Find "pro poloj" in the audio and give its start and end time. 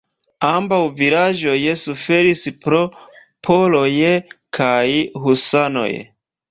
2.65-3.87